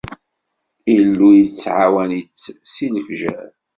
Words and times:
Illu 0.95 1.29
yettɛawan-itt 1.37 2.39
si 2.71 2.85
lefjer. 2.93 3.45